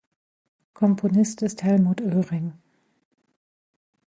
Komponist 0.73 1.43
ist 1.43 1.61
Helmut 1.61 2.01
Oehring. 2.01 2.53